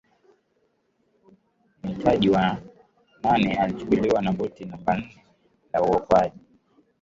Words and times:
mhitaji 1.83 2.29
wa 2.29 2.57
nane 3.23 3.53
alichukuliwa 3.55 4.21
na 4.21 4.31
boti 4.31 4.65
namba 4.65 4.95
nne 4.97 5.25
ya 5.73 5.81
uokoaji 5.81 6.39